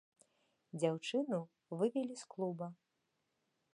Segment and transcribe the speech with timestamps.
[0.83, 1.39] Дзяўчыну
[1.77, 2.67] вывелі з клуба.